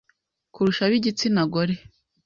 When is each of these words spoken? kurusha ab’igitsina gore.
kurusha 0.53 0.81
ab’igitsina 0.85 1.41
gore. 1.53 1.75